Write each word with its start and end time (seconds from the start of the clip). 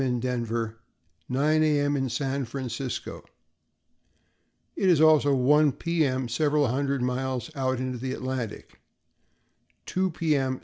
in 0.01 0.19
Denver 0.19 0.65
and 1.27 1.37
9 1.37 1.63
A. 1.63 1.79
M. 1.79 1.95
in 1.95 2.09
San 2.09 2.43
Francisco; 2.45 3.23
it 4.75 4.89
is 4.89 4.99
also 4.99 5.33
1 5.35 5.71
P. 5.73 6.03
M. 6.03 6.27
several 6.27 6.67
hundred 6.69 7.01
miles 7.03 7.51
out 7.55 7.77
into 7.77 7.99
the 7.99 8.11
Atlantic; 8.13 8.81
2 9.85 10.09
P. 10.09 10.35
M. 10.35 10.59